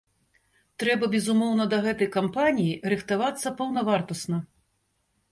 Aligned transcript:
Трэба, 0.83 1.09
безумоўна, 1.15 1.67
да 1.73 1.77
гэтай 1.87 2.09
кампаніі 2.15 2.79
рыхтавацца 2.93 3.53
паўнавартасна. 3.61 4.41